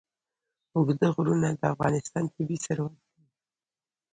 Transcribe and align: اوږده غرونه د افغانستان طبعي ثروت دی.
اوږده 0.75 1.07
غرونه 1.15 1.49
د 1.59 1.61
افغانستان 1.73 2.23
طبعي 2.33 2.57
ثروت 2.65 2.93
دی. 3.13 3.23